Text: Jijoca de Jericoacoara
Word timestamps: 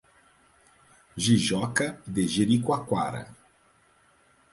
Jijoca 1.15 1.87
de 2.07 2.23
Jericoacoara 2.27 3.23